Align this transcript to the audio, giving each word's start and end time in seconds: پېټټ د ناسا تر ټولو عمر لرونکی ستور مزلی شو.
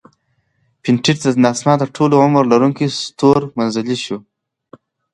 پېټټ 0.83 1.17
د 1.23 1.27
ناسا 1.43 1.73
تر 1.81 1.89
ټولو 1.95 2.15
عمر 2.25 2.43
لرونکی 2.53 2.87
ستور 3.01 3.39
مزلی 3.57 3.97
شو. 4.05 4.17